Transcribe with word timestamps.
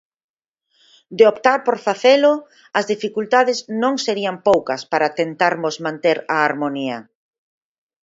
De 1.17 1.23
optar 1.31 1.59
por 1.67 1.77
facelo 1.87 2.31
as 2.79 2.85
dificultades 2.93 3.57
non 3.83 3.93
serían 4.05 4.37
poucas 4.49 4.81
para 4.91 5.13
tentarmos 5.19 5.75
manter 5.87 6.17
a 6.33 6.37
harmonía. 6.45 6.97